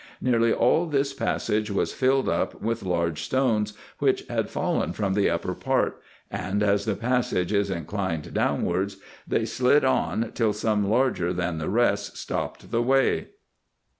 [0.19, 5.29] Nearly all tins passage was filled up with large stones, which had fallen from the
[5.29, 11.33] upper part, and as the passage is inclined downwards, they slid on till some larger
[11.33, 13.27] than the rest stopped the way.